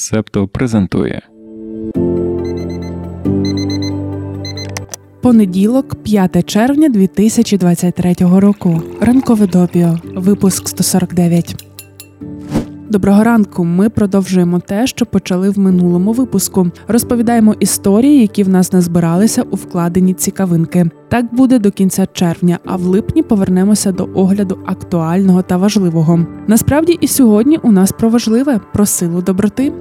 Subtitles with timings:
[0.00, 1.22] Септо презентує
[5.22, 8.82] Понеділок, 5 червня 2023 року.
[9.00, 9.98] Ранкове допіо.
[10.14, 11.64] Випуск 149.
[12.90, 13.64] Доброго ранку.
[13.64, 16.70] Ми продовжуємо те, що почали в минулому випуску.
[16.88, 20.90] Розповідаємо історії, які в нас назбиралися у вкладені цікавинки.
[21.08, 26.26] Так буде до кінця червня, а в липні повернемося до огляду актуального та важливого.
[26.46, 29.72] Насправді і сьогодні у нас про важливе про силу доброти.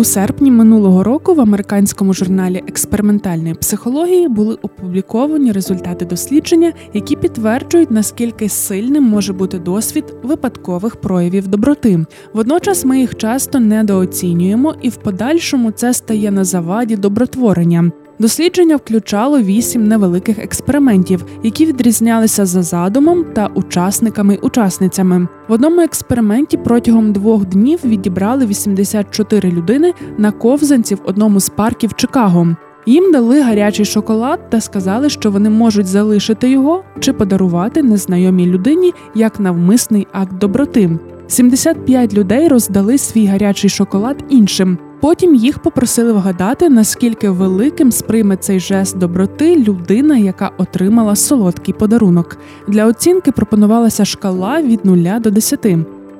[0.00, 7.90] У серпні минулого року в американському журналі експериментальної психології були опубліковані результати дослідження, які підтверджують,
[7.90, 12.04] наскільки сильним може бути досвід випадкових проявів доброти.
[12.34, 17.90] Водночас ми їх часто недооцінюємо, і в подальшому це стає на заваді добротворення.
[18.20, 25.28] Дослідження включало вісім невеликих експериментів, які відрізнялися за задумом та учасниками й учасницями.
[25.48, 31.94] В одному експерименті протягом двох днів відібрали 84 людини на ковзанці в одному з парків
[31.94, 32.56] Чикаго.
[32.86, 38.92] Їм дали гарячий шоколад та сказали, що вони можуть залишити його чи подарувати незнайомій людині
[39.14, 40.98] як навмисний акт доброти.
[41.26, 44.78] 75 людей роздали свій гарячий шоколад іншим.
[45.00, 52.36] Потім їх попросили вгадати, наскільки великим сприйме цей жест доброти людина, яка отримала солодкий подарунок.
[52.68, 55.66] Для оцінки пропонувалася шкала від 0 до 10.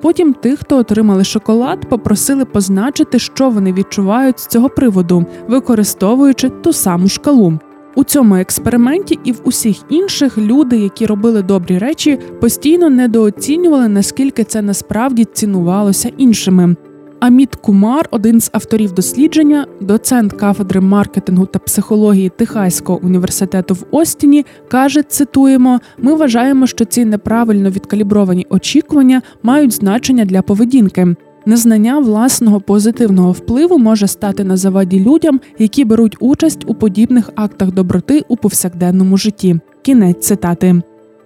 [0.01, 6.73] Потім тих, хто отримали шоколад, попросили позначити, що вони відчувають з цього приводу, використовуючи ту
[6.73, 7.59] саму шкалу.
[7.95, 14.45] У цьому експерименті і в усіх інших люди, які робили добрі речі, постійно недооцінювали, наскільки
[14.45, 16.77] це насправді цінувалося іншими.
[17.21, 24.47] Аміт Кумар, один з авторів дослідження, доцент кафедри маркетингу та психології Техаського університету в Остіні,
[24.69, 31.17] каже: цитуємо: ми вважаємо, що ці неправильно відкалібровані очікування мають значення для поведінки.
[31.47, 37.73] Незнання власного позитивного впливу може стати на заваді людям, які беруть участь у подібних актах
[37.73, 39.61] доброти у повсякденному житті.
[39.83, 40.83] Кінець цитати.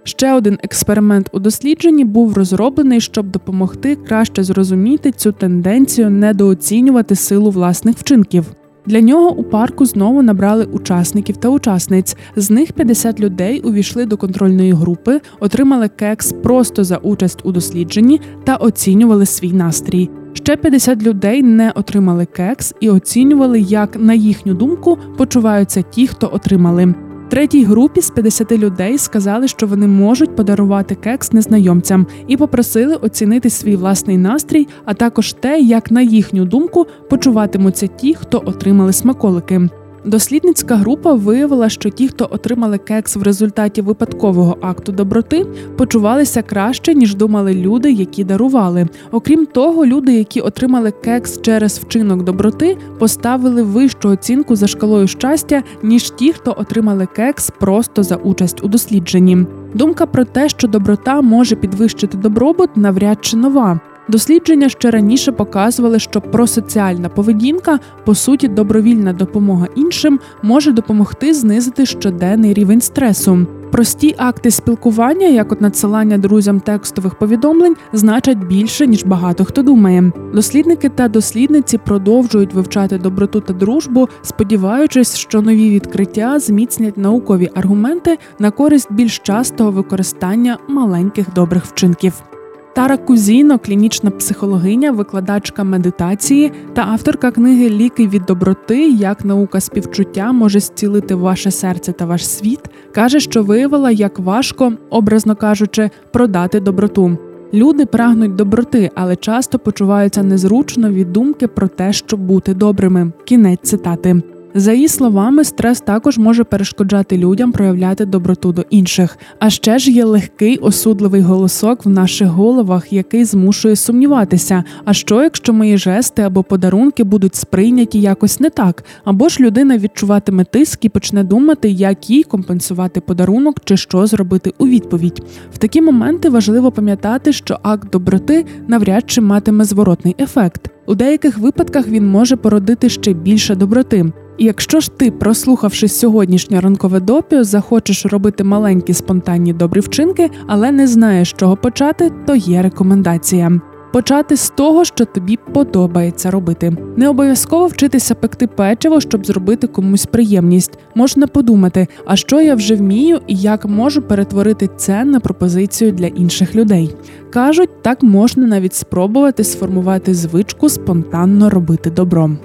[0.06, 7.50] Ще один експеримент у дослідженні був розроблений, щоб допомогти краще зрозуміти цю тенденцію недооцінювати силу
[7.50, 8.44] власних вчинків.
[8.86, 12.16] Для нього у парку знову набрали учасників та учасниць.
[12.36, 18.20] З них 50 людей увійшли до контрольної групи, отримали кекс просто за участь у дослідженні
[18.44, 20.10] та оцінювали свій настрій.
[20.32, 26.30] Ще 50 людей не отримали кекс і оцінювали, як на їхню думку почуваються ті, хто
[26.32, 26.94] отримали.
[27.28, 33.50] Третій групі з 50 людей сказали, що вони можуть подарувати кекс незнайомцям, і попросили оцінити
[33.50, 39.68] свій власний настрій, а також те, як на їхню думку почуватимуться ті, хто отримали смаколики.
[40.04, 46.94] Дослідницька група виявила, що ті, хто отримали кекс в результаті випадкового акту доброти, почувалися краще
[46.94, 48.88] ніж думали люди, які дарували.
[49.10, 55.62] Окрім того, люди, які отримали кекс через вчинок доброти, поставили вищу оцінку за шкалою щастя,
[55.82, 59.46] ніж ті, хто отримали кекс просто за участь у дослідженні.
[59.74, 63.80] Думка про те, що доброта може підвищити добробут, навряд чи нова.
[64.08, 71.86] Дослідження ще раніше показували, що просоціальна поведінка, по суті, добровільна допомога іншим, може допомогти знизити
[71.86, 73.46] щоденний рівень стресу.
[73.70, 80.12] Прості акти спілкування, як от надсилання друзям текстових повідомлень, значать більше ніж багато хто думає.
[80.34, 88.18] Дослідники та дослідниці продовжують вивчати доброту та дружбу, сподіваючись, що нові відкриття зміцнять наукові аргументи
[88.38, 92.33] на користь більш частого використання маленьких добрих вчинків.
[92.74, 100.32] Тара Кузіно, клінічна психологиня, викладачка медитації та авторка книги Ліки від доброти, як наука співчуття
[100.32, 102.60] може зцілити ваше серце та ваш світ,
[102.94, 107.18] каже, що виявила, як важко, образно кажучи, продати доброту.
[107.54, 113.12] Люди прагнуть доброти, але часто почуваються незручно від думки про те, щоб бути добрими.
[113.24, 114.22] Кінець цитати.
[114.56, 119.18] За її словами, стрес також може перешкоджати людям проявляти доброту до інших.
[119.38, 124.64] А ще ж є легкий осудливий голосок в наших головах, який змушує сумніватися.
[124.84, 129.78] А що, якщо мої жести або подарунки будуть сприйняті якось не так, або ж людина
[129.78, 135.22] відчуватиме тиск і почне думати, як їй компенсувати подарунок чи що зробити у відповідь.
[135.54, 140.68] В такі моменти важливо пам'ятати, що акт доброти навряд чи матиме зворотний ефект.
[140.86, 144.12] У деяких випадках він може породити ще більше доброти.
[144.38, 150.86] Якщо ж ти, прослухавши сьогоднішнє ранкове допіо, захочеш робити маленькі спонтанні добрі вчинки, але не
[150.86, 153.60] знаєш, з чого почати, то є рекомендація.
[153.92, 156.76] Почати з того, що тобі подобається робити.
[156.96, 160.78] Не обов'язково вчитися пекти печиво, щоб зробити комусь приємність.
[160.94, 166.06] Можна подумати, а що я вже вмію і як можу перетворити це на пропозицію для
[166.06, 166.94] інших людей.
[167.30, 172.38] Кажуть, так можна навіть спробувати сформувати звичку спонтанно робити добром.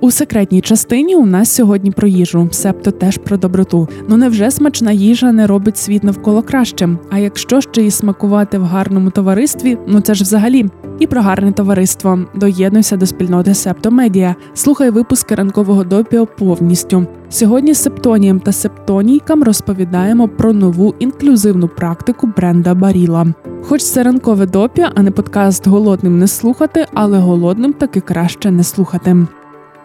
[0.00, 3.88] У секретній частині у нас сьогодні про їжу, себто теж про доброту.
[4.08, 6.98] Ну невже смачна їжа не робить світ навколо кращим?
[7.10, 10.66] А якщо ще й смакувати в гарному товаристві, ну це ж взагалі.
[10.98, 12.18] І про гарне товариство.
[12.34, 14.34] Доєднуйся до спільноти Септомедіа.
[14.54, 17.06] Слухай випуски ранкового допіо повністю.
[17.28, 23.26] Сьогодні септоніям та септонійкам розповідаємо про нову інклюзивну практику бренда Баріла.
[23.62, 28.64] Хоч це ранкове допіо, а не подкаст голодним не слухати, але голодним таки краще не
[28.64, 29.16] слухати.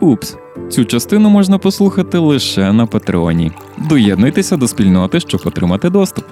[0.03, 0.37] Упс,
[0.69, 3.51] цю частину можна послухати лише на Патреоні.
[3.89, 6.25] Доєднуйтеся до спільноти, щоб отримати доступ.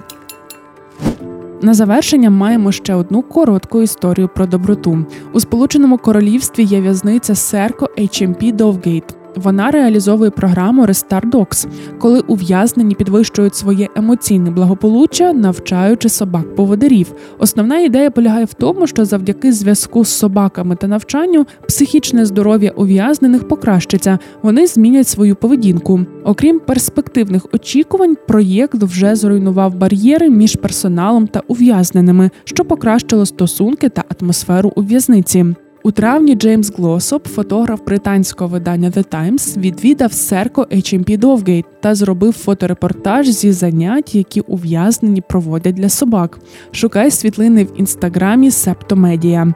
[1.62, 5.06] На завершення маємо ще одну коротку історію про доброту.
[5.32, 9.04] У Сполученому Королівстві є в'язниця Серко HMP Довгейт.
[9.36, 11.66] Вона реалізовує програму Restart Dogs,
[11.98, 17.12] коли ув'язнені підвищують своє емоційне благополуччя, навчаючи собак поводирів.
[17.38, 23.48] Основна ідея полягає в тому, що завдяки зв'язку з собаками та навчанню психічне здоров'я ув'язнених
[23.48, 24.18] покращиться.
[24.42, 26.00] Вони змінять свою поведінку.
[26.24, 34.04] Окрім перспективних очікувань, проєкт вже зруйнував бар'єри між персоналом та ув'язненими, що покращило стосунки та
[34.20, 35.54] атмосферу у в'язниці.
[35.84, 42.32] У травні Джеймс Глосоп, фотограф британського видання The Times, відвідав серко HMP Довгейт та зробив
[42.32, 46.38] фоторепортаж зі занять, які ув'язнені проводять для собак.
[46.72, 49.54] Шукай світлини в інстаграмі Септомедія.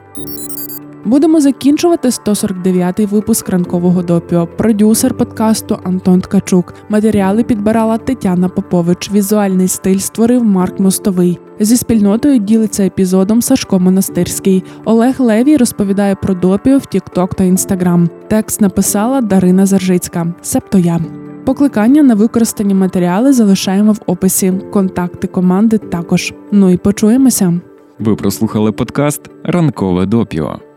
[1.07, 4.47] Будемо закінчувати 149-й випуск ранкового допіо.
[4.57, 6.73] Продюсер подкасту Антон Ткачук.
[6.89, 9.11] Матеріали підбирала Тетяна Попович.
[9.11, 11.39] Візуальний стиль створив Марк Мостовий.
[11.59, 14.63] Зі спільнотою ділиться епізодом Сашко Монастирський.
[14.85, 18.09] Олег Левій розповідає про допіо в Тікток та Інстаграм.
[18.27, 20.33] Текст написала Дарина Заржицька.
[20.41, 20.99] Себто я.
[21.45, 24.53] Покликання на використані матеріали залишаємо в описі.
[24.73, 26.33] Контакти команди також.
[26.51, 27.59] Ну і почуємося.
[27.99, 30.59] Ви прослухали подкаст Ранкове допіо.